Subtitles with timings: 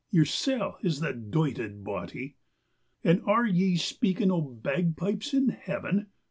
[0.11, 2.35] Yersel' is the doited body.
[3.03, 6.07] "And are ye speaking o' bagpipes in Heaven?